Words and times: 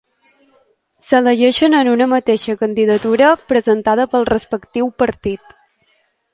S'elegeixen 1.07 1.75
en 1.81 1.91
una 1.91 2.07
mateixa 2.15 2.57
candidatura 2.63 3.29
presentada 3.53 4.09
pel 4.15 4.29
respectiu 4.33 4.93
partit. 5.07 5.59